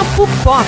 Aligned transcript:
Papo 0.00 0.26
Pop. 0.42 0.66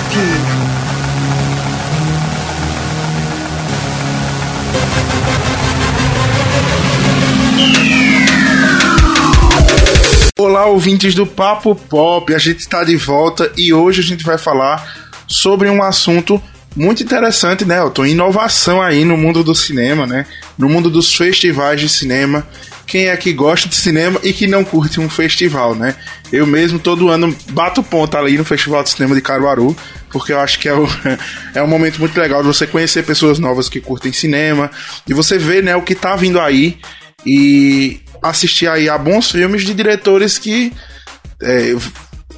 Olá, 10.39 10.67
ouvintes 10.67 11.15
do 11.15 11.27
Papo 11.27 11.75
Pop. 11.75 12.35
A 12.35 12.37
gente 12.37 12.59
está 12.59 12.85
de 12.85 12.95
volta 12.97 13.51
e 13.57 13.73
hoje 13.73 14.01
a 14.01 14.05
gente 14.05 14.23
vai 14.23 14.37
falar 14.37 15.11
sobre 15.27 15.71
um 15.71 15.83
assunto 15.83 16.39
muito 16.75 17.03
interessante, 17.03 17.65
né, 17.65 17.79
Elton? 17.79 18.07
Inovação 18.07 18.81
aí 18.81 19.05
no 19.05 19.17
mundo 19.17 19.45
do 19.45 19.55
cinema, 19.55 20.07
né? 20.07 20.27
No 20.59 20.69
mundo 20.69 20.89
dos 20.89 21.15
festivais 21.15 21.81
de 21.81 21.89
cinema. 21.89 22.47
Quem 22.87 23.09
é 23.09 23.17
que 23.17 23.33
gosta 23.33 23.69
de 23.69 23.77
cinema 23.77 24.21
e 24.23 24.33
que 24.33 24.47
não 24.47 24.65
curte 24.65 25.01
um 25.01 25.09
festival, 25.09 25.75
né? 25.75 25.95
Eu 26.33 26.47
mesmo 26.47 26.79
todo 26.79 27.09
ano 27.09 27.35
bato 27.51 27.83
ponta 27.83 28.19
ali 28.19 28.37
no 28.37 28.45
Festival 28.45 28.83
de 28.83 28.91
Cinema 28.91 29.15
de 29.15 29.21
Caruaru, 29.21 29.77
porque 30.11 30.33
eu 30.33 30.41
acho 30.41 30.59
que 30.59 30.69
é, 30.69 30.75
o, 30.75 30.87
é 31.55 31.63
um 31.63 31.67
momento 31.67 31.99
muito 31.99 32.19
legal 32.19 32.43
de 32.43 32.49
você 32.49 32.67
conhecer 32.67 33.05
pessoas 33.05 33.39
novas 33.39 33.69
que 33.69 33.81
curtem 33.81 34.13
cinema 34.13 34.71
e 35.09 35.15
você 35.15 35.39
ver, 35.39 35.63
né, 35.63 35.77
o 35.77 35.83
que 35.83 35.95
tá 35.95 36.17
vindo 36.17 36.41
aí 36.41 36.79
e 37.25 38.01
assistir 38.23 38.69
aí 38.69 38.89
a 38.89 38.99
bons 38.99 39.31
filmes 39.31 39.65
de 39.65 39.75
diretores 39.75 40.39
que 40.39 40.73
é, 41.41 41.75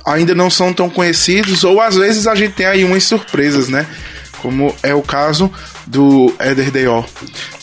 ainda 0.06 0.34
não 0.34 0.50
são 0.50 0.72
tão 0.72 0.90
conhecidos 0.90 1.64
ou 1.64 1.80
às 1.80 1.96
vezes 1.96 2.26
a 2.26 2.34
gente 2.34 2.54
tem 2.54 2.66
aí 2.66 2.84
umas 2.84 3.04
surpresas, 3.04 3.68
né? 3.68 3.86
Como 4.44 4.76
é 4.82 4.94
o 4.94 5.00
caso 5.00 5.50
do 5.86 6.34
Eder 6.38 6.70
Deor. 6.70 7.06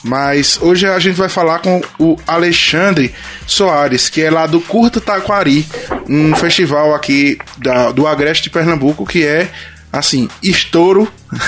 Mas 0.04 0.60
hoje 0.60 0.88
a 0.88 0.98
gente 0.98 1.16
vai 1.16 1.30
falar 1.30 1.60
com 1.60 1.80
o 2.00 2.18
Alexandre 2.26 3.14
Soares, 3.46 4.10
que 4.10 4.20
é 4.20 4.32
lá 4.32 4.48
do 4.48 4.60
Curta 4.60 5.00
Taquari, 5.00 5.64
um 6.10 6.36
festival 6.36 6.96
aqui 6.96 7.38
da, 7.60 7.92
do 7.92 8.08
Agreste 8.08 8.46
de 8.46 8.50
Pernambuco, 8.50 9.06
que 9.06 9.24
é, 9.24 9.52
assim, 9.94 10.28
estouro 10.42 11.08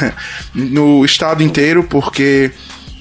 no 0.54 1.04
estado 1.04 1.42
inteiro, 1.42 1.84
porque 1.84 2.52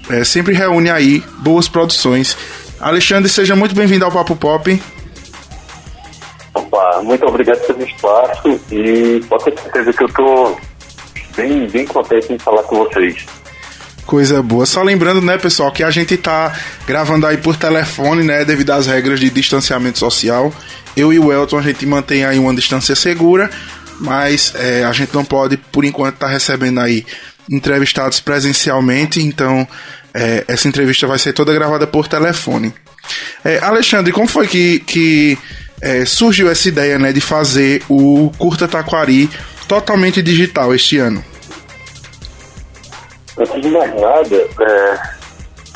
é, 0.08 0.24
sempre 0.24 0.54
reúne 0.54 0.90
aí 0.90 1.22
boas 1.40 1.68
produções. 1.68 2.34
Alexandre, 2.80 3.28
seja 3.28 3.54
muito 3.54 3.74
bem-vindo 3.74 4.06
ao 4.06 4.10
Papo 4.10 4.34
Pop. 4.34 4.82
Opa, 6.54 7.02
muito 7.02 7.26
obrigado 7.26 7.60
pelo 7.66 7.82
espaço 7.82 8.58
e 8.70 9.22
pode 9.28 9.44
ter 9.44 9.58
certeza 9.58 9.92
que 9.92 10.04
eu 10.04 10.08
tô 10.08 10.56
bem, 11.36 11.66
bem 11.68 11.86
contente 11.86 12.32
em 12.32 12.38
falar 12.38 12.62
com 12.62 12.76
vocês. 12.76 13.26
Coisa 14.06 14.42
boa. 14.42 14.66
Só 14.66 14.82
lembrando, 14.82 15.20
né, 15.20 15.38
pessoal, 15.38 15.70
que 15.70 15.82
a 15.82 15.90
gente 15.90 16.16
tá 16.16 16.52
gravando 16.86 17.26
aí 17.26 17.36
por 17.36 17.56
telefone, 17.56 18.24
né, 18.24 18.44
devido 18.44 18.70
às 18.70 18.86
regras 18.86 19.20
de 19.20 19.30
distanciamento 19.30 19.98
social. 19.98 20.52
Eu 20.96 21.12
e 21.12 21.18
o 21.18 21.32
Elton, 21.32 21.58
a 21.58 21.62
gente 21.62 21.86
mantém 21.86 22.24
aí 22.24 22.38
uma 22.38 22.54
distância 22.54 22.94
segura, 22.94 23.48
mas 24.00 24.52
é, 24.56 24.84
a 24.84 24.92
gente 24.92 25.14
não 25.14 25.24
pode, 25.24 25.56
por 25.56 25.84
enquanto, 25.84 26.14
estar 26.14 26.26
tá 26.26 26.32
recebendo 26.32 26.80
aí 26.80 27.06
entrevistados 27.50 28.20
presencialmente, 28.20 29.20
então 29.20 29.66
é, 30.12 30.44
essa 30.48 30.68
entrevista 30.68 31.06
vai 31.06 31.18
ser 31.18 31.32
toda 31.32 31.54
gravada 31.54 31.86
por 31.86 32.06
telefone. 32.06 32.74
É, 33.44 33.58
Alexandre, 33.58 34.12
como 34.12 34.26
foi 34.26 34.46
que, 34.46 34.80
que 34.80 35.38
é, 35.80 36.04
surgiu 36.04 36.50
essa 36.50 36.68
ideia, 36.68 36.98
né, 36.98 37.12
de 37.12 37.20
fazer 37.20 37.82
o 37.88 38.30
Curta 38.38 38.68
Taquari 38.68 39.30
totalmente 39.72 40.20
digital 40.20 40.74
este 40.74 40.98
ano? 40.98 41.24
Antes 43.38 43.62
de 43.62 43.70
mais 43.70 43.90
nada, 43.98 44.36
é, 44.36 45.00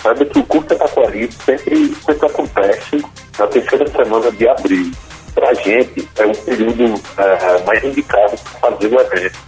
sabe 0.03 0.27
que 0.27 0.39
o 0.39 0.45
curso 0.45 0.77
Taquari 0.77 1.31
sempre, 1.33 1.95
sempre 2.05 2.27
acontece 2.27 3.03
na 3.39 3.47
terceira 3.47 3.91
semana 3.91 4.31
de 4.33 4.47
abril. 4.47 4.91
Para 5.35 5.49
a 5.49 5.55
gente, 5.55 6.07
é 6.19 6.27
um 6.27 6.35
período 6.35 7.01
é, 7.17 7.65
mais 7.65 7.83
indicado 7.83 8.37
para 8.61 8.71
fazer 8.71 8.95
o 8.95 9.01
evento. 9.01 9.39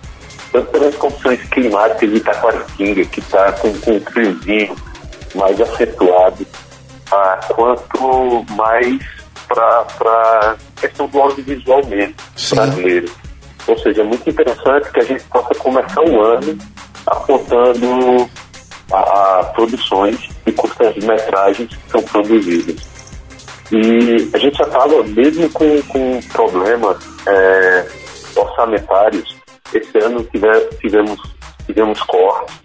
Tanto 0.51 0.71
pelas 0.71 0.95
condições 0.95 1.43
climáticas 1.51 2.11
de 2.11 2.17
Itaquaritinga, 2.17 3.05
que 3.05 3.21
está 3.21 3.53
com, 3.53 3.71
com 3.81 3.97
um 3.97 4.01
friozinho 4.01 4.75
mais 5.35 5.61
acentuado, 5.61 6.47
ah, 7.13 7.39
quanto 7.49 8.47
mais 8.57 8.99
para 9.47 9.87
a 10.07 10.57
questão 10.81 11.07
do 11.07 11.21
audiovisual 11.21 11.85
mesmo, 11.87 12.15
Sim. 12.35 12.57
brasileiro. 12.57 13.13
Ou 13.69 13.79
seja, 13.79 14.01
é 14.01 14.05
muito 14.05 14.29
interessante 14.29 14.91
que 14.91 15.01
a 15.01 15.05
gente 15.05 15.23
possa 15.25 15.55
começar 15.57 16.03
o 16.03 16.23
ano 16.23 16.59
apontando 17.07 18.29
a, 18.93 19.41
a 19.41 19.45
produções 19.55 20.29
e 20.47 20.53
curtas-metragens 20.53 21.69
que 21.77 21.91
são 21.91 22.03
produzidas. 22.03 22.77
E 23.71 24.31
a 24.33 24.39
gente 24.39 24.57
já 24.57 24.65
estava, 24.65 25.03
mesmo 25.05 25.49
com, 25.51 25.83
com 25.83 26.21
problemas 26.33 26.97
é, 27.27 27.87
orçamentários, 28.35 29.37
esse 29.75 29.99
ano 29.99 30.25
tiver, 30.25 30.59
tivemos, 30.81 31.21
tivemos 31.67 32.01
cortes, 32.05 32.57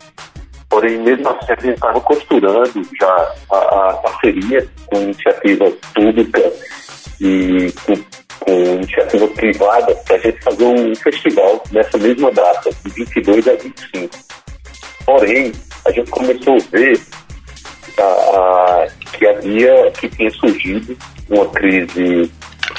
porém, 0.70 0.98
mesmo 1.00 1.28
assim, 1.28 1.52
a 1.52 1.62
gente 1.62 1.76
estava 1.76 2.00
costurando 2.00 2.82
já 2.98 3.34
a, 3.52 3.58
a 3.58 3.94
parceria 3.96 4.66
com 4.86 5.02
iniciativas 5.02 5.74
públicas 5.94 6.54
e 7.20 7.74
com 7.86 8.23
com 8.44 8.52
iniciativa 8.52 9.28
privada 9.30 9.96
para 9.96 10.16
a 10.16 10.20
gente 10.20 10.44
fazer 10.44 10.64
um 10.66 10.96
festival 10.96 11.64
nessa 11.72 11.98
mesma 11.98 12.32
data, 12.32 12.70
de 12.84 12.92
22 12.92 13.48
a 13.48 13.54
25. 13.54 14.10
Porém, 15.06 15.52
a 15.86 15.92
gente 15.92 16.12
começou 16.12 16.56
a 16.56 16.78
ver 16.78 17.00
a, 17.98 18.04
a, 18.04 18.88
que 19.18 19.28
havia, 19.28 19.92
que 19.92 20.10
tinha 20.10 20.32
surgido 20.32 20.98
uma 21.30 21.46
crise 21.50 22.32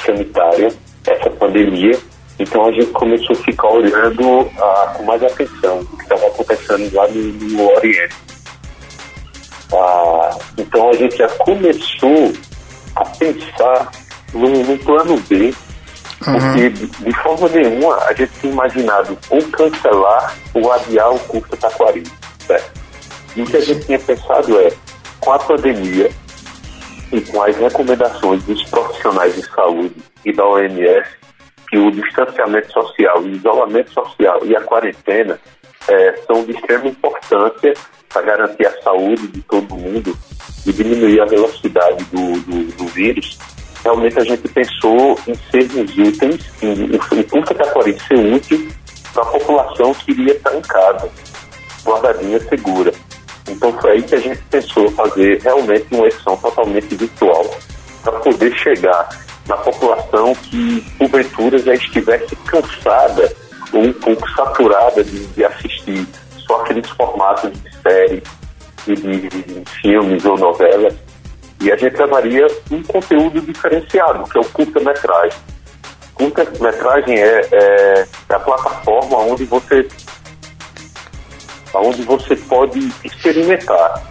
sanitária, 0.05 0.69
essa 1.07 1.29
pandemia, 1.31 1.97
então 2.39 2.65
a 2.65 2.71
gente 2.71 2.91
começou 2.91 3.35
a 3.35 3.39
ficar 3.39 3.69
olhando 3.69 4.49
a, 4.57 4.93
com 4.95 5.03
mais 5.03 5.23
atenção 5.23 5.79
o 5.79 5.97
que 5.97 6.03
estava 6.03 6.27
acontecendo 6.27 6.93
lá 6.93 7.07
no, 7.07 7.23
no 7.23 7.71
Oriente. 7.75 8.15
então 10.57 10.89
a 10.89 10.93
gente 10.93 11.17
já 11.17 11.29
começou 11.29 12.33
a 12.95 13.05
pensar 13.05 13.91
num, 14.35 14.63
num 14.63 14.77
plano 14.77 15.17
B, 15.27 15.53
uhum. 16.27 16.39
porque 16.39 16.69
de 16.69 17.13
forma 17.21 17.49
nenhuma 17.49 17.95
a 18.03 18.13
gente 18.13 18.31
tinha 18.39 18.53
imaginado 18.53 19.17
ou 19.29 19.41
cancelar 19.49 20.35
ou 20.53 20.71
adiar 20.71 21.13
o 21.13 21.19
curso 21.19 21.55
Taquari. 21.57 22.03
Certo? 22.39 22.71
E 23.35 23.41
o 23.41 23.45
que 23.45 23.57
a 23.57 23.61
gente 23.61 23.85
tinha 23.85 23.99
pensado 23.99 24.59
é, 24.59 24.71
com 25.19 25.31
a 25.31 25.39
pandemia 25.39 26.09
e 27.11 27.21
com 27.21 27.41
as 27.41 27.55
recomendações 27.55 28.43
dos 28.43 28.63
profissionais 28.69 29.35
de 29.35 29.45
saúde 29.49 29.95
e 30.23 30.31
da 30.31 30.45
OMS, 30.45 31.07
que 31.69 31.77
o 31.77 31.91
distanciamento 31.91 32.71
social, 32.71 33.21
o 33.21 33.29
isolamento 33.29 33.91
social 33.91 34.39
e 34.45 34.55
a 34.55 34.61
quarentena 34.61 35.39
é, 35.87 36.15
são 36.25 36.43
de 36.45 36.51
extrema 36.51 36.87
importância 36.87 37.73
para 38.09 38.21
garantir 38.21 38.65
a 38.67 38.81
saúde 38.81 39.27
de 39.27 39.41
todo 39.41 39.75
mundo 39.75 40.17
e 40.65 40.71
diminuir 40.71 41.21
a 41.21 41.25
velocidade 41.25 42.03
do, 42.05 42.39
do, 42.41 42.77
do 42.77 42.85
vírus, 42.87 43.37
realmente 43.85 44.19
a 44.19 44.23
gente 44.23 44.47
pensou 44.47 45.17
em 45.27 45.35
sermos 45.51 45.91
úteis, 45.95 46.41
em, 46.63 46.71
em, 46.71 47.23
tudo 47.23 47.45
que 47.45 48.07
ser 48.07 48.35
útil 48.35 48.67
para 49.13 49.21
a 49.21 49.25
população 49.27 49.93
que 49.93 50.11
iria 50.11 50.33
estar 50.33 50.55
em 50.55 50.61
casa, 50.61 51.07
guardadinha 51.85 52.39
segura. 52.49 52.91
Então 53.47 53.71
foi 53.79 53.91
aí 53.91 54.01
que 54.01 54.15
a 54.15 54.19
gente 54.19 54.41
pensou 54.49 54.89
fazer 54.91 55.39
realmente 55.43 55.85
uma 55.91 56.07
edição 56.07 56.35
totalmente 56.37 56.95
virtual 56.95 57.45
para 58.01 58.13
poder 58.13 58.51
chegar 58.55 59.07
na 59.47 59.55
população 59.57 60.33
que 60.33 60.83
porventura 60.97 61.59
já 61.59 61.75
estivesse 61.75 62.35
cansada 62.37 63.31
ou 63.71 63.83
um 63.83 63.93
pouco 63.93 64.27
saturada 64.31 65.03
de, 65.03 65.27
de 65.27 65.45
assistir 65.45 66.07
só 66.39 66.61
aqueles 66.61 66.89
formatos 66.89 67.51
de 67.51 67.81
série 67.83 68.23
e 68.87 68.95
de, 68.95 69.29
de 69.29 69.63
filmes 69.81 70.25
ou 70.25 70.37
novelas 70.37 71.04
e 71.61 71.71
a 71.71 71.77
gente 71.77 71.95
levaria 71.95 72.47
um 72.71 72.83
conteúdo 72.83 73.41
diferenciado, 73.41 74.29
que 74.29 74.37
é 74.37 74.41
o 74.41 74.45
curta-metragem. 74.45 75.39
Curta-metragem 76.13 77.15
é, 77.15 77.41
é, 77.51 78.07
é, 78.29 78.35
a 78.35 78.39
plataforma 78.39 79.17
onde 79.19 79.45
você, 79.45 79.87
onde 81.73 82.03
você 82.03 82.35
pode 82.35 82.91
experimentar, 83.03 84.03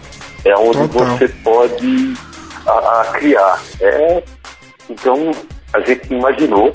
é 0.43 0.55
onde 0.55 0.87
Total. 0.87 1.17
você 1.17 1.27
pode 1.43 2.13
a, 2.65 3.01
a 3.01 3.05
criar. 3.13 3.61
É, 3.79 4.23
então, 4.89 5.31
a 5.73 5.79
gente 5.81 6.13
imaginou, 6.13 6.71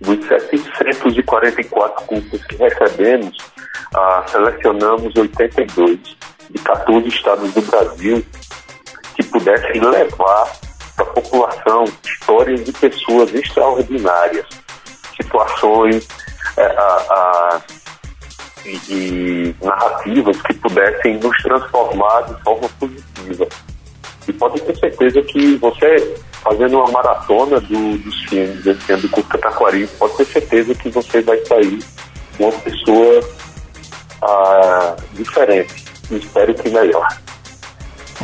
dos 0.00 0.26
744 0.26 2.06
cursos 2.06 2.44
que 2.46 2.56
recebemos, 2.56 3.36
ah, 3.94 4.24
selecionamos 4.28 5.14
82 5.14 5.98
de 6.50 6.58
14 6.58 7.08
estados 7.08 7.52
do 7.52 7.62
Brasil 7.62 8.24
pudessem 9.32 9.80
levar 9.80 10.52
para 10.94 11.04
a 11.04 11.10
população 11.10 11.84
histórias 12.04 12.64
de 12.64 12.72
pessoas 12.72 13.34
extraordinárias, 13.34 14.46
situações 15.16 16.06
é, 16.56 16.64
a, 16.64 16.96
a, 17.10 17.60
e, 18.64 19.54
narrativas 19.62 20.40
que 20.42 20.54
pudessem 20.54 21.18
nos 21.18 21.36
transformar 21.42 22.22
de 22.22 22.42
forma 22.42 22.68
positiva. 22.78 23.48
E 24.28 24.32
pode 24.34 24.60
ter 24.60 24.76
certeza 24.76 25.22
que 25.22 25.56
você, 25.56 26.14
fazendo 26.44 26.78
uma 26.78 26.90
maratona 26.92 27.58
do, 27.60 27.98
dos 27.98 28.22
filmes 28.24 28.62
desse 28.62 28.92
ano 28.92 29.02
do 29.02 29.08
Curta 29.08 29.38
Taquari, 29.38 29.86
pode 29.98 30.16
ter 30.16 30.26
certeza 30.26 30.74
que 30.74 30.90
você 30.90 31.20
vai 31.22 31.38
sair 31.46 31.78
uma 32.38 32.52
pessoa 32.52 33.20
ah, 34.22 34.96
diferente. 35.14 35.84
Espero 36.10 36.54
que 36.54 36.70
melhor. 36.70 37.08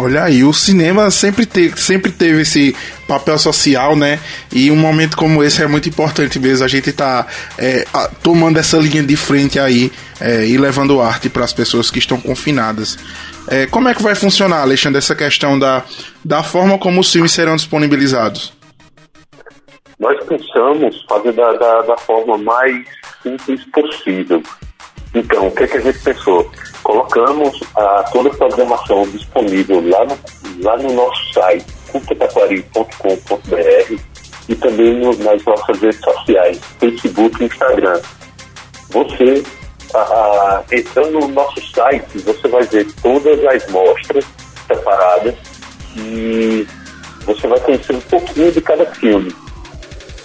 Olha 0.00 0.22
aí, 0.22 0.44
o 0.44 0.52
cinema 0.52 1.10
sempre, 1.10 1.44
te, 1.44 1.72
sempre 1.76 2.12
teve 2.12 2.42
esse 2.42 2.74
papel 3.08 3.36
social, 3.36 3.96
né? 3.96 4.20
E 4.52 4.70
um 4.70 4.76
momento 4.76 5.16
como 5.16 5.42
esse 5.42 5.60
é 5.60 5.66
muito 5.66 5.88
importante 5.88 6.38
mesmo. 6.38 6.64
A 6.64 6.68
gente 6.68 6.92
tá 6.92 7.26
é, 7.58 7.84
tomando 8.22 8.58
essa 8.58 8.76
linha 8.76 9.02
de 9.02 9.16
frente 9.16 9.58
aí 9.58 9.90
é, 10.20 10.46
e 10.46 10.56
levando 10.56 11.00
arte 11.00 11.28
para 11.28 11.44
as 11.44 11.52
pessoas 11.52 11.90
que 11.90 11.98
estão 11.98 12.20
confinadas. 12.20 12.96
É, 13.48 13.66
como 13.66 13.88
é 13.88 13.94
que 13.94 14.02
vai 14.02 14.14
funcionar, 14.14 14.60
Alexandre, 14.60 14.98
essa 14.98 15.16
questão 15.16 15.58
da, 15.58 15.82
da 16.24 16.44
forma 16.44 16.78
como 16.78 17.00
os 17.00 17.10
filmes 17.10 17.32
serão 17.32 17.56
disponibilizados? 17.56 18.52
Nós 19.98 20.16
pensamos 20.26 21.04
fazer 21.08 21.32
da, 21.32 21.52
da, 21.54 21.82
da 21.82 21.96
forma 21.96 22.38
mais 22.38 22.86
simples 23.20 23.64
possível. 23.72 24.40
Então, 25.12 25.48
o 25.48 25.50
que, 25.50 25.64
é 25.64 25.66
que 25.66 25.76
a 25.78 25.80
gente 25.80 25.98
pensou? 25.98 26.48
Colocamos 26.82 27.58
a, 27.76 28.02
toda 28.12 28.30
a 28.30 28.34
programação 28.34 29.06
disponível 29.08 29.88
lá 29.88 30.04
no, 30.04 30.18
lá 30.62 30.76
no 30.76 30.92
nosso 30.92 31.32
site, 31.32 31.64
curtataquari.com.br 31.90 33.98
e 34.48 34.54
também 34.54 35.00
no, 35.00 35.16
nas 35.18 35.44
nossas 35.44 35.80
redes 35.80 36.00
sociais, 36.00 36.60
Facebook 36.78 37.42
e 37.42 37.46
Instagram. 37.46 38.00
Você, 38.90 39.42
a, 39.94 39.98
a, 39.98 40.64
entrando 40.72 41.20
no 41.20 41.28
nosso 41.28 41.60
site, 41.72 42.18
você 42.18 42.48
vai 42.48 42.64
ver 42.64 42.86
todas 43.02 43.42
as 43.44 43.68
mostras 43.70 44.24
separadas 44.66 45.34
e 45.96 46.66
você 47.24 47.46
vai 47.46 47.60
conhecer 47.60 47.94
um 47.94 48.00
pouquinho 48.00 48.52
de 48.52 48.60
cada 48.60 48.84
filme 48.94 49.34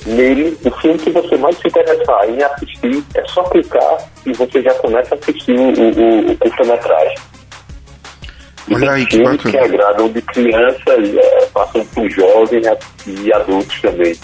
nele, 0.05 0.57
o 0.63 0.71
filme 0.79 0.97
que 0.99 1.11
você 1.11 1.37
mais 1.37 1.57
se 1.57 1.67
interessar 1.67 2.29
em 2.29 2.41
assistir, 2.41 3.03
é 3.15 3.25
só 3.25 3.43
clicar 3.43 3.97
e 4.25 4.33
você 4.33 4.61
já 4.61 4.73
começa 4.75 5.15
a 5.15 5.17
assistir 5.17 5.57
o, 5.57 5.69
o, 5.69 6.31
o 6.31 6.37
curta-metragem. 6.37 7.17
Olha 8.71 8.91
aí, 8.91 9.05
que 9.05 9.21
bacana. 9.21 9.51
que 9.51 9.57
agradam 9.57 10.09
de 10.09 10.21
crianças, 10.21 11.15
é, 11.15 11.45
passam 11.53 11.85
por 11.87 12.09
jovens 12.09 12.65
e 13.05 13.33
adultos 13.33 13.81
também. 13.81 14.15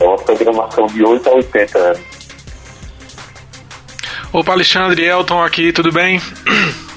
É 0.00 0.04
uma 0.04 0.16
programação 0.16 0.86
de 0.86 1.02
8 1.02 1.28
a 1.28 1.32
80 1.32 1.78
anos. 1.78 2.00
Opa, 4.32 4.52
Alexandre, 4.52 5.04
Elton 5.04 5.42
aqui, 5.42 5.72
tudo 5.72 5.90
bem? 5.90 6.20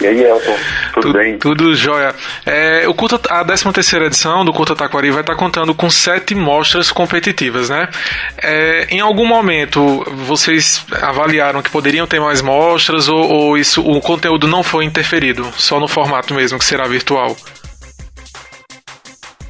E 0.00 0.06
aí, 0.06 0.22
Elton, 0.22 0.56
tudo, 0.92 1.02
tudo 1.02 1.12
bem? 1.14 1.38
Tudo 1.38 1.74
jóia. 1.74 2.14
É, 2.44 2.86
o 2.86 2.94
a 3.30 3.44
13 3.44 3.72
terceira 3.72 4.06
edição 4.06 4.44
do 4.44 4.52
Curta 4.52 4.76
Taquari 4.76 5.10
vai 5.10 5.22
estar 5.22 5.34
contando 5.36 5.74
com 5.74 5.88
sete 5.88 6.34
mostras 6.34 6.90
competitivas, 6.92 7.70
né? 7.70 7.88
É, 8.42 8.86
em 8.90 9.00
algum 9.00 9.26
momento, 9.26 10.04
vocês 10.26 10.84
avaliaram 11.00 11.62
que 11.62 11.70
poderiam 11.70 12.06
ter 12.06 12.20
mais 12.20 12.42
mostras 12.42 13.08
ou, 13.08 13.26
ou 13.26 13.58
isso, 13.58 13.80
o 13.80 14.00
conteúdo 14.00 14.46
não 14.46 14.62
foi 14.62 14.84
interferido, 14.84 15.50
só 15.56 15.80
no 15.80 15.88
formato 15.88 16.34
mesmo, 16.34 16.58
que 16.58 16.64
será 16.64 16.86
virtual? 16.86 17.34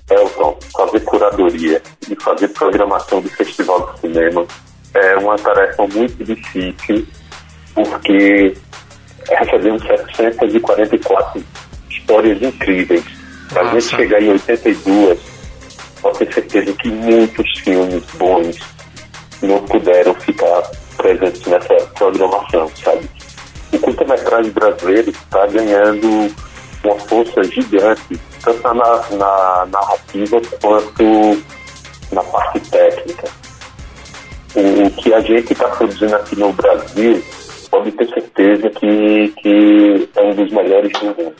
Elton, 0.08 0.58
fazer 0.76 1.00
curadoria 1.00 1.82
e 2.08 2.14
fazer 2.14 2.48
programação 2.48 3.20
do 3.20 3.28
Festival 3.28 3.92
de 3.92 4.00
Cinema 4.00 4.46
é 4.94 5.16
uma 5.16 5.36
tarefa 5.36 5.86
muito 5.88 6.24
difícil, 6.24 7.06
porque 7.74 8.54
recebemos 9.28 9.82
744 9.84 11.44
histórias 11.90 12.42
incríveis. 12.42 13.04
Para 13.48 13.62
a 13.62 13.72
gente 13.72 13.88
chegar 13.88 14.22
em 14.22 14.30
82, 14.30 15.18
pode 16.00 16.18
ter 16.18 16.34
certeza 16.34 16.72
que 16.74 16.88
muitos 16.88 17.58
filmes 17.58 18.04
bons 18.14 18.58
não 19.42 19.62
puderam 19.64 20.14
ficar 20.14 20.62
presentes 20.96 21.44
nessa 21.46 21.74
programação, 21.94 22.70
sabe? 22.82 23.08
O 23.72 23.78
curta-metragem 23.78 24.52
brasileiro 24.52 25.10
está 25.10 25.46
ganhando 25.46 26.34
uma 26.82 26.98
força 27.00 27.44
gigante, 27.44 28.20
tanto 28.42 28.62
na, 28.74 29.04
na 29.10 29.66
narrativa 29.66 30.40
quanto 30.60 31.42
na 32.12 32.22
parte 32.22 32.60
técnica. 32.60 33.28
O, 34.54 34.86
o 34.86 34.90
que 34.92 35.12
a 35.12 35.20
gente 35.20 35.52
está 35.52 35.68
produzindo 35.68 36.16
aqui 36.16 36.36
no 36.36 36.52
Brasil 36.52 37.22
pode 37.76 37.92
ter 37.92 38.08
certeza 38.08 38.70
que, 38.70 39.28
que 39.42 40.08
é 40.16 40.22
um 40.22 40.34
dos 40.34 40.50
melhores 40.50 40.92
do 40.92 41.06
mundo. 41.06 41.34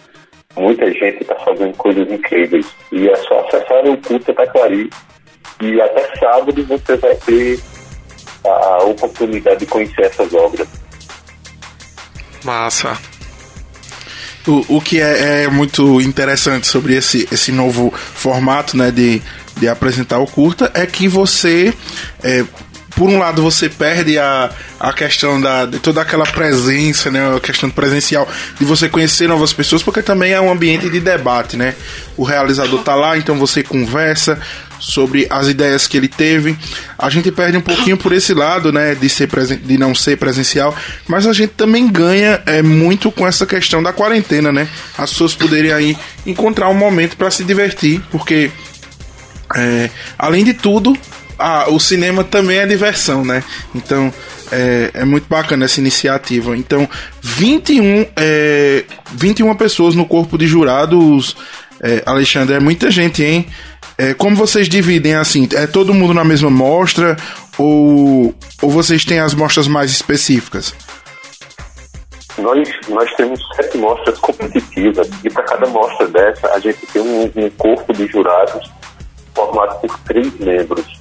Muita 0.57 0.87
gente 0.87 1.23
está 1.23 1.35
fazendo 1.37 1.77
coisas 1.77 2.11
incríveis. 2.11 2.67
E 2.93 3.09
é 3.09 3.17
só 3.17 3.41
acessar 3.41 3.85
o 3.87 3.97
Culto 3.99 4.33
Taquari 4.33 4.91
e 5.61 5.81
até 5.81 6.17
sábado 6.19 6.65
você 6.65 6.97
vai 6.97 7.15
ter 7.17 7.61
a 8.45 8.85
oportunidade 8.85 9.61
de 9.61 9.67
conhecer 9.67 10.03
essas 10.03 10.33
obras. 10.35 10.69
Massa. 12.45 12.97
O, 14.47 14.77
o 14.77 14.81
que 14.81 15.01
é, 15.01 15.45
é, 15.45 15.49
muito 15.49 16.01
interessante 16.01 16.67
sobre 16.69 16.95
esse, 16.95 17.29
esse 17.33 17.51
novo 17.51 17.91
formato 17.91 18.77
né, 18.77 18.93
de, 18.93 19.21
de 19.57 19.69
apresentar 19.69 20.21
o 20.21 20.27
curta 20.27 20.71
é 20.73 20.87
que 20.87 21.09
você 21.09 21.75
é, 22.23 22.45
por 22.97 23.11
um 23.11 23.19
lado 23.19 23.43
você 23.43 23.69
perde 23.69 24.19
a, 24.19 24.51
a 24.81 24.93
questão 24.93 25.39
da, 25.39 25.67
de 25.67 25.79
toda 25.79 26.01
aquela 26.01 26.25
presença, 26.25 27.11
né, 27.11 27.37
a 27.37 27.39
questão 27.39 27.69
presencial 27.69 28.27
de 28.59 28.65
você 28.65 28.89
conhecer 28.89 29.29
novas 29.29 29.53
pessoas, 29.53 29.83
porque 29.83 30.03
também 30.03 30.33
é 30.33 30.41
um 30.41 30.51
ambiente 30.51 30.89
de 30.89 30.99
debate, 30.99 31.59
né? 31.59 31.75
O 32.17 32.25
realizador 32.25 32.83
tá 32.83 32.95
lá, 32.95 33.19
então 33.19 33.39
você 33.39 33.63
conversa 33.63 34.41
sobre 34.81 35.27
as 35.29 35.47
ideias 35.47 35.87
que 35.87 35.97
ele 35.97 36.09
teve. 36.09 36.57
A 36.99 37.11
gente 37.11 37.31
perde 37.31 37.59
um 37.59 37.61
pouquinho 37.61 37.99
por 37.99 38.13
esse 38.13 38.33
lado, 38.33 38.73
né, 38.73 38.95
de 38.95 39.09
ser 39.11 39.29
de 39.63 39.77
não 39.77 39.95
ser 39.95 40.17
presencial, 40.17 40.75
mas 41.07 41.27
a 41.27 41.35
gente 41.35 41.53
também 41.53 41.87
ganha 41.87 42.43
é 42.47 42.63
muito 42.63 43.13
com 43.13 43.27
essa 43.27 43.45
questão 43.45 43.83
da 43.83 43.93
quarentena, 43.93 44.51
né? 44.51 44.67
As 44.97 45.11
pessoas 45.11 45.35
poderem 45.35 45.71
aí 45.71 45.97
encontrar 46.25 46.71
um 46.71 46.75
momento 46.75 47.15
para 47.15 47.31
se 47.31 47.45
divertir, 47.45 48.01
porque 48.11 48.51
é, 49.55 49.91
além 50.19 50.45
de 50.45 50.55
tudo, 50.55 50.97
ah, 51.39 51.67
o 51.69 51.79
cinema 51.79 52.25
também 52.25 52.59
é 52.59 52.67
diversão, 52.67 53.25
né? 53.25 53.43
Então 53.75 54.13
é, 54.51 54.91
é 54.95 55.05
muito 55.05 55.27
bacana 55.29 55.65
essa 55.65 55.81
iniciativa. 55.81 56.57
Então, 56.57 56.89
21, 57.23 58.07
é, 58.17 58.85
21 59.13 59.55
pessoas 59.57 59.95
no 59.95 60.07
corpo 60.07 60.39
de 60.39 60.47
jurados, 60.47 61.37
é, 61.81 62.03
Alexandre, 62.07 62.55
é 62.55 62.61
muita 62.61 62.91
gente, 62.91 63.23
hein? 63.23 63.47
É, 63.99 64.13
como 64.15 64.37
vocês 64.37 64.69
dividem 64.69 65.15
assim? 65.15 65.49
É 65.55 65.67
todo 65.67 65.95
mundo 65.95 66.13
na 66.13 66.25
mesma 66.25 66.51
mostra 66.51 67.17
ou, 67.57 68.35
ou 68.61 68.71
vocês 68.71 69.05
têm 69.05 69.21
as 69.21 69.33
mostras 69.33 69.67
mais 69.67 69.91
específicas? 69.91 70.75
Nós, 72.39 72.69
nós 72.89 73.11
temos 73.15 73.41
sete 73.57 73.79
mostras 73.79 74.19
competitivas 74.19 75.09
e 75.25 75.31
para 75.31 75.43
cada 75.45 75.67
mostra 75.69 76.07
dessa 76.09 76.49
a 76.53 76.59
gente 76.59 76.87
tem 76.93 77.01
um, 77.01 77.33
um 77.35 77.51
corpo 77.51 77.95
de 77.95 78.07
jurados 78.07 78.71
formado 79.35 79.81
por 79.81 79.99
três 80.01 80.31
membros 80.39 80.96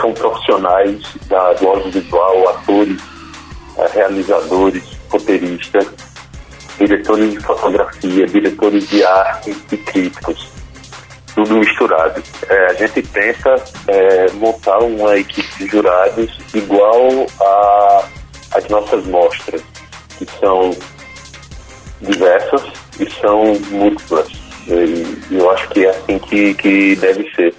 são, 0.00 0.12
profissionais 0.12 1.00
da, 1.26 1.52
do 1.54 1.68
audiovisual, 1.68 2.48
atores, 2.48 3.00
eh, 3.78 3.90
realizadores, 3.94 4.84
roteiristas, 5.08 5.86
diretores 6.78 7.32
de 7.32 7.40
fotografia, 7.40 8.26
diretores 8.26 8.88
de 8.88 9.04
arte 9.04 9.56
e 9.70 9.76
críticos, 9.76 10.48
tudo 11.34 11.56
misturado. 11.56 12.22
É, 12.48 12.66
a 12.66 12.74
gente 12.74 13.02
tenta 13.02 13.62
é, 13.88 14.30
montar 14.32 14.78
uma 14.78 15.16
equipe 15.16 15.48
de 15.58 15.66
jurados 15.66 16.38
igual 16.54 17.26
às 18.52 18.68
nossas 18.68 19.04
mostras, 19.06 19.62
que 20.18 20.26
são 20.38 20.70
diversas 22.00 22.62
e 22.98 23.10
são 23.20 23.54
múltiplas. 23.70 24.28
E 24.66 25.36
eu 25.36 25.50
acho 25.50 25.68
que 25.70 25.84
é 25.84 25.90
assim 25.90 26.18
que, 26.18 26.54
que 26.54 26.96
deve 26.96 27.30
ser. 27.34 27.54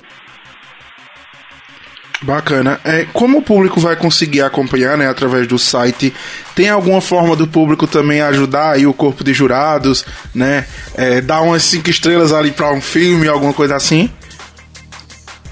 Bacana. 2.23 2.79
É, 2.83 3.05
como 3.11 3.39
o 3.39 3.41
público 3.41 3.79
vai 3.79 3.95
conseguir 3.95 4.41
acompanhar, 4.41 4.95
né, 4.97 5.07
através 5.07 5.47
do 5.47 5.57
site? 5.57 6.13
Tem 6.55 6.69
alguma 6.69 7.01
forma 7.01 7.35
do 7.35 7.47
público 7.47 7.87
também 7.87 8.21
ajudar 8.21 8.73
aí 8.73 8.85
o 8.85 8.93
corpo 8.93 9.23
de 9.23 9.33
jurados, 9.33 10.05
né? 10.33 10.65
É, 10.95 11.19
dar 11.19 11.41
umas 11.41 11.63
cinco 11.63 11.89
estrelas 11.89 12.31
ali 12.31 12.51
para 12.51 12.71
um 12.71 12.81
filme, 12.81 13.27
alguma 13.27 13.53
coisa 13.53 13.75
assim? 13.75 14.09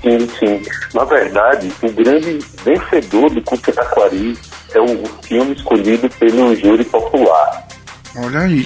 Sim, 0.02 0.30
sim. 0.40 0.62
Na 0.94 1.04
verdade, 1.04 1.72
o 1.82 1.92
grande 1.92 2.40
vencedor 2.64 3.30
do 3.32 3.42
Curso 3.42 3.72
Taquari 3.72 4.38
é 4.74 4.80
o 4.80 5.04
filme 5.24 5.54
escolhido 5.54 6.08
pelo 6.20 6.56
júri 6.56 6.86
popular. 6.86 7.68
Olha 8.16 8.42
aí. 8.42 8.66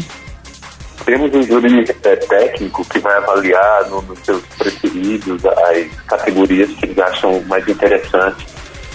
Temos 1.06 1.34
um 1.34 1.44
júri 1.44 1.86
é, 2.04 2.16
técnico 2.16 2.86
que 2.86 3.00
vai 3.00 3.18
avaliar 3.18 3.90
no, 3.90 4.02
nos 4.04 4.20
seus 4.20 4.42
preferidos 4.58 5.46
as 5.46 6.02
categorias 6.08 6.70
que 6.72 6.86
eles 6.86 6.98
acham 6.98 7.42
mais 7.44 7.68
interessantes. 7.68 8.46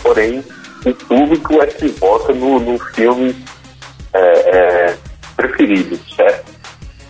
Porém, 0.02 0.42
o 0.86 0.94
público 0.94 1.60
é 1.60 1.66
que 1.66 1.88
vota 1.88 2.32
no, 2.32 2.58
no 2.60 2.78
filme 2.94 3.36
é, 4.12 4.20
é, 4.20 4.96
preferido, 5.36 5.98
certo? 6.14 6.52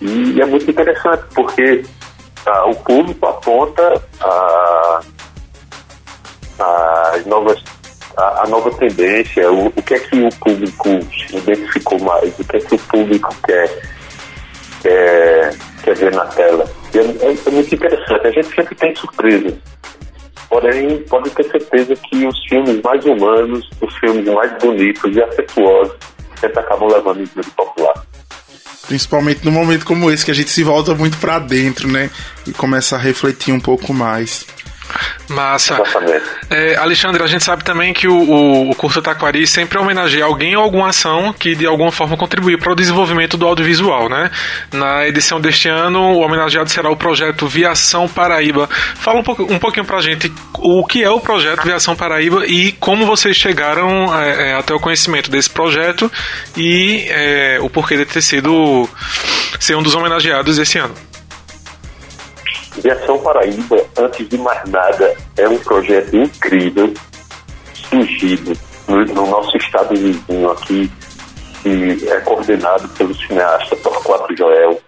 E 0.00 0.40
é 0.40 0.47
muito 0.47 0.71
interessante 0.71 1.25
porque 1.35 1.85
ah, 2.47 2.67
o 2.67 2.75
público 2.76 3.26
aponta 3.26 4.02
ah, 4.21 5.00
as 7.14 7.26
novas 7.26 7.62
a, 8.19 8.43
a 8.43 8.47
nova 8.49 8.71
tendência, 8.73 9.50
o, 9.50 9.69
o, 9.69 9.83
que 9.83 9.95
é 9.95 9.99
que 10.00 10.21
o 10.21 10.28
público 10.40 10.88
identificou 11.33 12.00
mais, 12.00 12.37
o 12.38 12.45
que 12.45 12.57
é 12.57 12.61
que 12.61 12.75
o 12.75 12.78
público 12.78 13.35
quer, 13.47 13.83
quer, 14.82 15.56
quer 15.82 15.97
ver 15.97 16.12
na 16.12 16.25
tela. 16.26 16.64
É, 16.94 16.99
é, 16.99 17.37
é, 17.47 17.50
muito 17.50 17.75
interessante, 17.75 18.26
a 18.26 18.30
gente 18.30 18.54
sempre 18.54 18.75
tem 18.75 18.94
surpresas. 18.97 19.54
Porém, 20.49 20.99
pode 21.11 21.30
ter 21.30 21.44
certeza 21.44 21.94
que 21.94 22.26
os 22.26 22.38
filmes 22.49 22.80
mais 22.82 23.04
humanos, 23.04 23.68
os 23.80 23.94
filmes 23.99 24.25
mais 24.26 24.50
bonitos 24.58 25.14
e 25.14 25.23
afetuosos 25.23 25.97
sempre 26.40 26.61
acabam 26.61 26.88
levando 26.88 27.20
o 27.20 27.26
júri 27.26 27.50
popular. 27.50 27.94
Principalmente 28.87 29.44
num 29.44 29.52
momento 29.52 29.85
como 29.85 30.11
esse, 30.11 30.25
que 30.25 30.30
a 30.30 30.35
gente 30.35 30.49
se 30.49 30.62
volta 30.62 30.94
muito 30.94 31.18
para 31.18 31.38
dentro, 31.38 31.87
né? 31.87 32.11
E 32.47 32.52
começa 32.52 32.97
a 32.97 32.99
refletir 32.99 33.52
um 33.52 33.61
pouco 33.61 33.92
mais. 33.92 34.47
Massa. 35.28 35.83
É, 36.50 36.76
Alexandre, 36.76 37.23
a 37.23 37.26
gente 37.26 37.45
sabe 37.45 37.62
também 37.62 37.92
que 37.92 38.09
o, 38.09 38.14
o, 38.14 38.71
o 38.71 38.75
Curso 38.75 39.02
Taquari 39.02 39.47
sempre 39.47 39.78
homenageia 39.78 40.25
alguém 40.25 40.57
ou 40.57 40.62
alguma 40.62 40.88
ação 40.88 41.33
que 41.33 41.54
de 41.54 41.66
alguma 41.66 41.92
forma 41.92 42.16
contribuiu 42.16 42.59
para 42.59 42.73
o 42.73 42.76
desenvolvimento 42.76 43.37
do 43.37 43.47
audiovisual, 43.47 44.09
né? 44.09 44.30
Na 44.73 45.07
edição 45.07 45.40
deste 45.40 45.68
ano, 45.68 46.00
o 46.00 46.21
homenageado 46.21 46.68
será 46.71 46.90
o 46.90 46.97
projeto 46.97 47.47
Viação 47.47 48.09
Paraíba. 48.09 48.68
Fala 48.97 49.21
um, 49.21 49.23
pouco, 49.23 49.42
um 49.42 49.59
pouquinho 49.59 49.85
pra 49.85 50.00
gente 50.00 50.33
o 50.59 50.85
que 50.87 51.02
é 51.02 51.11
o 51.11 51.21
projeto 51.21 51.62
Viação 51.62 51.95
Paraíba 51.95 52.47
e 52.47 52.73
como 52.73 53.07
vocês 53.07 53.37
chegaram 53.37 54.14
é, 54.18 54.50
é 54.50 54.54
até 54.54 54.75
o 54.75 54.80
conhecimento 54.80 55.30
desse 55.30 55.50
projeto 55.50 56.11
e 56.57 57.07
é, 57.09 57.59
o 57.61 57.68
porquê 57.68 57.97
de 57.97 58.04
ter 58.04 58.23
sido 58.23 58.88
ser 59.59 59.76
um 59.76 59.83
dos 59.83 59.95
homenageados 59.95 60.59
esse 60.59 60.78
ano. 60.78 60.95
Viação 62.82 63.18
Paraíba, 63.18 63.85
antes 63.97 64.28
de 64.28 64.38
mais 64.38 64.68
nada, 64.68 65.16
é 65.37 65.49
um 65.49 65.58
projeto 65.58 66.16
incrível, 66.16 66.92
surgido 67.73 68.52
no, 68.87 69.04
no 69.04 69.26
nosso 69.26 69.56
estado 69.56 69.94
vizinho 69.97 70.50
aqui, 70.50 70.90
que 71.62 72.08
é 72.08 72.20
coordenado 72.20 72.88
pelo 72.90 73.14
cineasta 73.14 73.76
Torquato 73.76 74.37
Joel, 74.37 74.80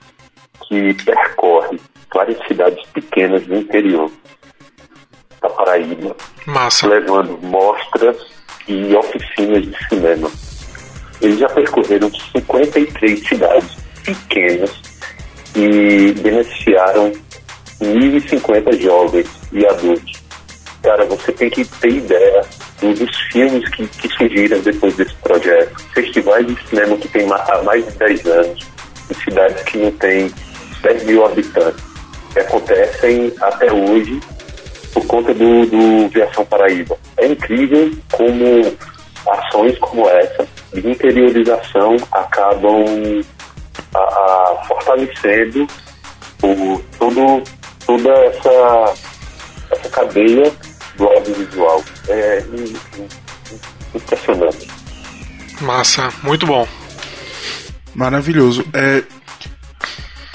que 0.68 0.94
percorre 1.04 1.80
várias 2.14 2.38
cidades 2.46 2.84
pequenas 2.88 3.44
do 3.46 3.56
interior 3.56 4.10
da 5.40 5.48
Paraíba, 5.50 6.16
Massa. 6.46 6.86
levando 6.86 7.38
mostras 7.42 8.16
e 8.68 8.94
oficinas 8.94 9.62
de 9.62 9.88
cinema. 9.88 10.30
Eles 11.20 11.38
já 11.38 11.48
percorreram 11.48 12.10
53 12.32 13.28
cidades 13.28 13.76
pequenas 14.04 14.70
e 15.54 16.12
beneficiaram 16.12 17.12
1.050 17.80 18.80
jovens 18.80 19.28
e 19.52 19.66
adultos. 19.66 20.20
Cara, 20.82 21.04
você 21.04 21.32
tem 21.32 21.50
que 21.50 21.64
ter 21.64 21.90
ideia 21.90 22.42
dos 22.80 23.16
filmes 23.32 23.68
que, 23.70 23.86
que 23.86 24.08
surgiram 24.08 24.58
depois 24.60 24.96
desse 24.96 25.14
projeto. 25.16 25.78
Festivais 25.92 26.46
de 26.46 26.68
cinema 26.68 26.96
que 26.96 27.08
tem 27.08 27.26
há 27.30 27.62
mais 27.62 27.84
de 27.84 27.92
10 27.92 28.26
anos, 28.26 28.66
em 29.10 29.14
cidades 29.14 29.62
que 29.64 29.78
não 29.78 29.90
têm 29.92 30.32
10 30.82 31.04
mil 31.04 31.24
habitantes, 31.24 31.84
que 32.32 32.40
acontecem 32.40 33.32
até 33.40 33.72
hoje 33.72 34.20
por 34.92 35.06
conta 35.06 35.34
do, 35.34 35.66
do 35.66 36.08
Viação 36.08 36.44
Paraíba. 36.46 36.96
É 37.18 37.26
incrível 37.26 37.90
como 38.12 38.76
ações 39.28 39.78
como 39.78 40.08
essa, 40.08 40.46
de 40.72 40.88
interiorização, 40.88 41.96
acabam 42.12 42.84
a, 43.94 43.98
a 43.98 44.64
fortalecendo 44.66 45.66
o, 46.42 46.80
todo 46.98 47.42
toda 47.90 48.10
essa, 48.10 48.94
essa 49.72 49.88
cadeia 49.88 50.52
do 50.96 51.06
audiovisual. 51.06 51.82
É 52.08 52.44
impressionante. 53.94 54.68
Massa, 55.60 56.12
muito 56.22 56.46
bom. 56.46 56.66
Maravilhoso. 57.94 58.64
É, 58.72 59.02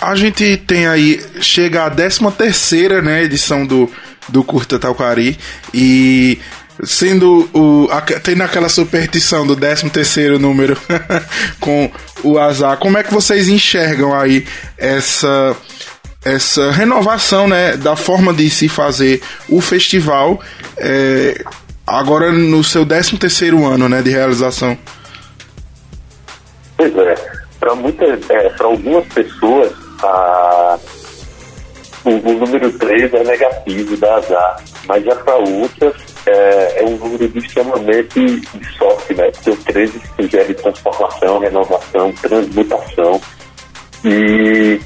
a 0.02 0.16
gente 0.16 0.58
tem 0.58 0.88
aí, 0.88 1.24
chega 1.40 1.86
a 1.86 1.90
13 1.90 2.32
terceira 2.32 3.02
né, 3.02 3.24
edição 3.24 3.66
do, 3.66 3.90
do 4.28 4.44
Curta 4.44 4.78
Talcari 4.78 5.38
e 5.74 6.38
sendo 6.84 7.50
o 7.54 7.88
a, 7.90 8.02
tendo 8.02 8.44
aquela 8.44 8.68
superstição 8.68 9.48
do 9.48 9.56
13 9.56 9.90
terceiro 9.90 10.38
número 10.38 10.78
com 11.62 11.90
o 12.22 12.38
azar, 12.38 12.78
como 12.78 12.98
é 12.98 13.04
que 13.04 13.14
vocês 13.14 13.48
enxergam 13.48 14.14
aí 14.14 14.46
essa 14.78 15.56
essa 16.26 16.72
renovação 16.72 17.48
né, 17.48 17.78
da 17.78 17.96
forma 17.96 18.34
de 18.34 18.50
se 18.50 18.68
fazer 18.68 19.22
o 19.48 19.62
festival 19.62 20.40
é, 20.76 21.40
agora 21.86 22.32
no 22.32 22.64
seu 22.64 22.84
13 22.84 23.18
terceiro 23.18 23.64
ano 23.66 23.88
né, 23.88 24.02
de 24.02 24.10
realização. 24.10 24.76
Pois 26.76 26.98
é, 26.98 27.16
para 27.60 27.76
muitas, 27.76 28.30
é, 28.30 28.50
para 28.50 28.66
algumas 28.66 29.06
pessoas 29.14 29.72
a, 30.02 30.80
o, 32.04 32.10
o, 32.10 32.34
número 32.34 32.72
3 32.72 33.14
é 33.14 33.24
negativo, 33.24 33.96
dá 33.98 34.16
azar, 34.16 34.64
mas 34.88 35.06
já 35.06 35.16
para 35.16 35.36
outras 35.36 35.96
é, 36.26 36.82
é, 36.82 36.86
um 36.86 36.98
número 36.98 37.28
de 37.28 37.40
extremamente 37.40 38.40
de 38.40 38.78
sorte, 38.78 39.14
né? 39.14 39.30
Porque 39.32 39.52
o 39.52 39.58
13 39.58 40.02
sugere 40.16 40.54
transformação, 40.56 41.40
renovação, 41.40 42.12
transmutação 42.14 43.22
e 44.04 44.80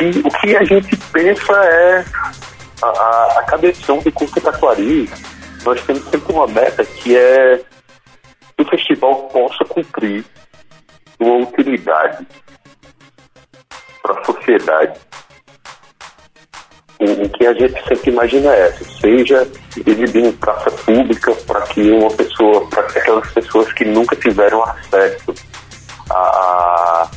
e 0.00 0.20
o 0.20 0.30
que 0.30 0.56
a 0.56 0.64
gente 0.64 0.96
pensa 1.12 1.52
é 1.52 2.04
a, 2.82 2.86
a, 2.86 3.58
edição 3.62 3.98
do 3.98 4.10
curso 4.10 4.40
Taquari, 4.40 5.10
nós 5.62 5.82
temos 5.84 6.02
sempre 6.04 6.32
uma 6.32 6.46
meta 6.46 6.84
que 6.84 7.16
é 7.16 7.60
que 8.56 8.62
o 8.62 8.64
festival 8.64 9.28
possa 9.28 9.62
cumprir 9.66 10.24
uma 11.18 11.46
utilidade 11.46 12.26
para 14.02 14.18
a 14.18 14.24
sociedade. 14.24 14.98
O, 16.98 17.24
o, 17.24 17.28
que 17.30 17.46
a 17.46 17.52
gente 17.52 17.82
sempre 17.86 18.10
imagina 18.10 18.54
é 18.54 18.68
essa, 18.68 18.84
seja 19.00 19.46
exibindo 19.86 20.38
praça 20.38 20.70
pública 20.70 21.34
para 21.46 21.60
que 21.62 21.90
uma 21.90 22.10
pessoa, 22.10 22.66
para 22.68 22.82
aquelas 22.82 23.30
pessoas 23.32 23.72
que 23.72 23.84
nunca 23.84 24.16
tiveram 24.16 24.62
acesso 24.62 25.34
a, 26.10 26.16
a 26.18 27.10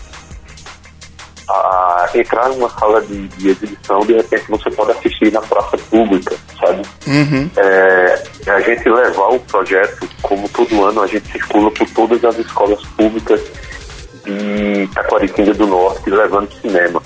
entrar 2.16 2.50
numa 2.50 2.70
sala 2.70 3.02
de, 3.02 3.28
de, 3.30 3.50
exibição, 3.50 4.00
de 4.00 4.14
repente 4.14 4.46
você 4.50 4.70
pode 4.72 4.92
assistir 4.92 5.32
na 5.32 5.42
praça 5.42 5.78
pública, 5.90 6.36
sabe? 6.60 6.82
Uhum. 7.08 7.50
É, 7.58 8.24
a 8.52 8.60
gente 8.62 8.88
levar 8.90 9.30
o 9.30 9.40
projeto, 9.40 10.08
como 10.22 10.48
todo 10.50 10.86
ano, 10.86 11.02
a 11.02 11.08
gente 11.08 11.32
circula 11.32 11.72
por 11.72 11.90
todas 11.90 12.24
as 12.24 12.38
escolas 12.40 12.82
públicas 12.98 13.42
de 14.26 14.88
Taquaritinga 14.94 15.54
do 15.54 15.68
Norte, 15.68 16.10
levando 16.10 16.52
cinema. 16.62 17.02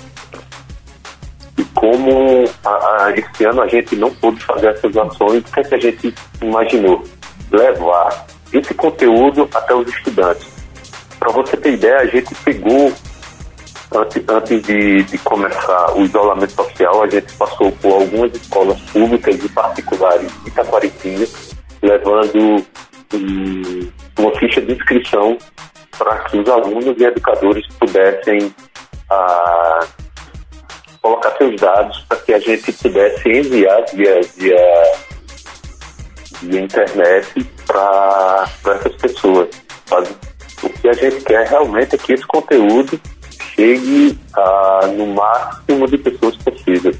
E 1.56 1.64
como 1.74 2.44
a, 2.64 2.70
a, 2.70 3.14
esse 3.16 3.44
ano 3.44 3.62
a 3.62 3.66
gente 3.66 3.96
não 3.96 4.10
pôde 4.14 4.42
fazer 4.44 4.68
essas 4.68 4.96
ações, 4.96 5.40
o 5.40 5.52
que, 5.52 5.60
é 5.60 5.64
que 5.64 5.74
a 5.74 5.80
gente 5.80 6.14
imaginou? 6.40 7.02
Levar 7.50 8.26
esse 8.52 8.74
conteúdo 8.74 9.48
até 9.54 9.74
os 9.74 9.88
estudantes. 9.88 10.46
Para 11.18 11.32
você 11.32 11.56
ter 11.56 11.72
ideia, 11.72 11.98
a 11.98 12.06
gente 12.06 12.32
pegou 12.44 12.92
Antes, 13.94 14.22
antes 14.28 14.62
de, 14.64 15.02
de, 15.04 15.18
começar 15.18 15.96
o 15.96 16.02
isolamento 16.02 16.52
social, 16.52 17.02
a 17.02 17.08
gente 17.08 17.32
passou 17.34 17.72
por 17.72 17.94
algumas 17.94 18.34
escolas 18.34 18.78
públicas 18.92 19.42
e 19.42 19.48
particulares 19.48 20.30
de 20.42 20.50
Itaquaritinga, 20.50 21.26
levando 21.82 22.66
um, 23.14 23.92
uma 24.18 24.38
ficha 24.38 24.60
de 24.60 24.74
inscrição 24.74 25.38
para 25.96 26.18
que 26.24 26.38
os 26.38 26.48
alunos 26.48 26.94
e 26.98 27.04
educadores 27.04 27.66
pudessem 27.80 28.54
ah, 29.10 29.86
colocar 31.00 31.34
seus 31.38 31.56
dados 31.56 31.98
para 32.08 32.18
que 32.18 32.34
a 32.34 32.38
gente 32.38 32.72
pudesse 32.72 33.28
enviar 33.28 33.84
via, 33.94 34.20
via, 34.36 34.82
via 36.42 36.60
internet 36.60 37.46
para 37.66 38.50
essas 38.66 38.94
pessoas. 38.96 39.48
Sabe? 39.86 40.08
O 40.62 40.68
que 40.68 40.88
a 40.88 40.92
gente 40.92 41.24
quer 41.24 41.46
realmente 41.48 41.94
é 41.94 41.98
que 41.98 42.12
esse 42.12 42.26
conteúdo 42.26 43.00
chegue 43.58 44.16
a, 44.36 44.86
no 44.96 45.14
máximo 45.14 45.88
de 45.88 45.98
pessoas 45.98 46.36
possível. 46.36 46.94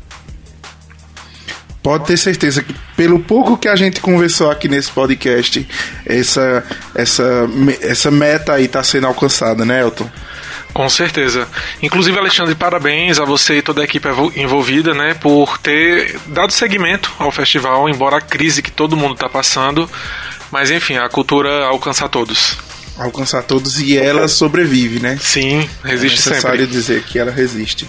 Pode 1.81 2.07
ter 2.07 2.17
certeza 2.17 2.63
que, 2.63 2.75
pelo 2.97 3.21
pouco 3.21 3.57
que 3.57 3.69
a 3.69 3.77
gente 3.77 4.01
conversou 4.01 4.51
aqui 4.51 4.69
nesse 4.69 4.91
podcast, 4.91 5.67
essa, 6.05 6.65
essa, 6.95 7.49
essa 7.81 8.11
meta 8.11 8.55
aí 8.55 8.65
está 8.65 8.83
sendo 8.83 9.07
alcançada, 9.07 9.65
né, 9.65 9.81
Elton? 9.81 10.11
Com 10.75 10.89
certeza. 10.89 11.49
Inclusive, 11.83 12.19
Alexandre, 12.19 12.55
parabéns 12.55 13.19
a 13.19 13.25
você 13.25 13.59
e 13.59 13.63
toda 13.63 13.81
a 13.81 13.85
equipe 13.85 14.07
envolvida, 14.37 14.93
né, 14.93 15.15
por 15.15 15.57
ter 15.59 16.19
dado 16.27 16.53
seguimento 16.53 17.11
ao 17.19 17.31
festival, 17.31 17.89
embora 17.89 18.19
a 18.19 18.21
crise 18.21 18.63
que 18.63 18.71
todo 18.71 18.97
mundo 18.97 19.15
está 19.15 19.29
passando. 19.29 19.89
Mas 20.51 20.71
enfim, 20.71 20.97
a 20.97 21.09
cultura 21.09 21.67
alcança 21.67 22.05
a 22.05 22.09
todos 22.09 22.68
alcançar 22.99 23.43
todos 23.43 23.81
e 23.81 23.97
ela 23.97 24.29
sobrevive, 24.29 25.01
né? 25.01 25.17
Sim, 25.21 25.69
resiste 25.85 26.21
é 26.29 26.31
necessário 26.31 26.61
sempre. 26.61 26.67
dizer 26.67 27.03
que 27.05 27.19
ela 27.19 27.31
resiste. 27.31 27.89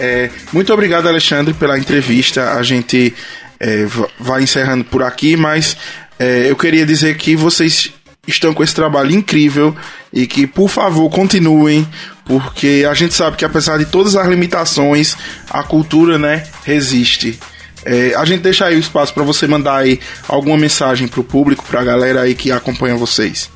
É, 0.00 0.30
muito 0.52 0.72
obrigado, 0.72 1.08
Alexandre, 1.08 1.54
pela 1.54 1.78
entrevista. 1.78 2.52
A 2.52 2.62
gente 2.62 3.14
é, 3.58 3.86
vai 4.18 4.42
encerrando 4.42 4.84
por 4.84 5.02
aqui, 5.02 5.36
mas 5.36 5.76
É, 6.20 6.50
eu 6.50 6.56
queria 6.56 6.84
dizer 6.84 7.16
que 7.16 7.36
vocês 7.36 7.92
estão 8.26 8.52
com 8.52 8.64
esse 8.64 8.74
trabalho 8.74 9.12
incrível 9.12 9.72
e 10.12 10.26
que, 10.26 10.48
por 10.48 10.68
favor, 10.68 11.08
continuem, 11.10 11.86
porque 12.24 12.84
a 12.90 12.92
gente 12.92 13.14
sabe 13.14 13.36
que 13.36 13.44
apesar 13.44 13.78
de 13.78 13.84
todas 13.84 14.16
as 14.16 14.26
limitações, 14.26 15.16
a 15.48 15.62
cultura, 15.62 16.18
né, 16.18 16.42
resiste. 16.64 17.38
É, 17.84 18.14
a 18.16 18.24
gente 18.24 18.40
deixa 18.42 18.66
aí 18.66 18.74
o 18.74 18.80
espaço 18.80 19.14
para 19.14 19.22
você 19.22 19.46
mandar 19.46 19.76
aí 19.76 20.00
alguma 20.26 20.56
mensagem 20.58 21.06
pro 21.06 21.22
público, 21.22 21.64
pra 21.70 21.84
galera 21.84 22.22
aí 22.22 22.34
que 22.34 22.50
acompanha 22.50 22.96
vocês. 22.96 23.48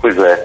Pois 0.00 0.16
é. 0.18 0.44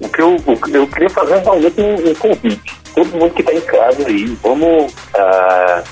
O 0.00 0.08
que 0.08 0.20
eu, 0.20 0.34
o 0.36 0.58
eu 0.76 0.86
queria 0.88 1.10
fazer 1.10 1.38
realmente 1.38 1.80
um, 1.80 2.10
um 2.10 2.14
convite. 2.14 2.74
Todo 2.94 3.06
mundo 3.16 3.30
que 3.34 3.40
está 3.40 3.52
em 3.54 3.60
casa 3.60 4.06
aí, 4.06 4.24
vamos, 4.42 4.92
ah, 5.14 5.82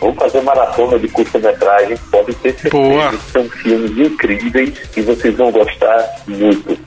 vamos 0.00 0.16
fazer 0.16 0.40
maratona 0.42 0.98
de 0.98 1.08
curta-metragem. 1.08 1.96
Pode 2.10 2.34
ter 2.36 2.52
certeza 2.52 2.76
Boa. 2.76 3.08
que 3.10 3.16
são 3.32 3.48
filmes 3.50 3.98
incríveis 3.98 4.74
e 4.96 5.00
vocês 5.02 5.34
vão 5.36 5.50
gostar 5.50 6.16
muito. 6.26 6.78